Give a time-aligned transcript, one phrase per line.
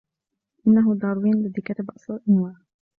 [0.67, 2.53] إنه داروين الذي كتب أصل الأنواع.